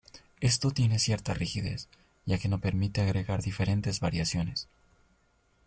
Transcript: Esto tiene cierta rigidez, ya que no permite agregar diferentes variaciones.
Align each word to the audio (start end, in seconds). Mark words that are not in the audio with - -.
Esto 0.39 0.71
tiene 0.71 0.97
cierta 0.97 1.35
rigidez, 1.35 1.87
ya 2.25 2.39
que 2.39 2.49
no 2.49 2.57
permite 2.59 3.01
agregar 3.01 3.43
diferentes 3.43 3.99
variaciones. 3.99 4.67